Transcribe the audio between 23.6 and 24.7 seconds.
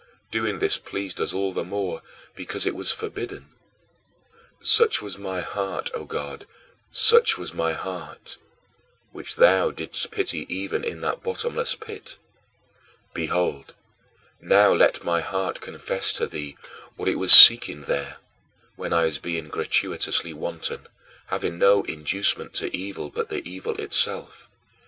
itself.